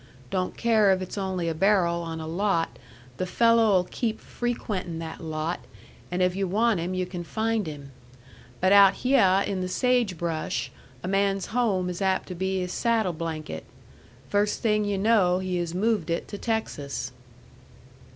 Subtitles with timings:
[0.31, 2.79] Don't care if it's only a barrel on a lot,
[3.17, 5.59] the fello' will keep frequentin' that lot,
[6.09, 7.91] and if yu' want him yu' can find him.
[8.59, 10.71] But out hyeh in the sage brush,
[11.03, 13.63] a man's home is apt to be his saddle blanket.
[14.27, 17.11] First thing yu' know, he has moved it to Texas."